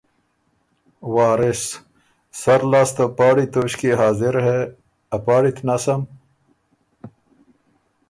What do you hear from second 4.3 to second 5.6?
هې“ ا پاړی ت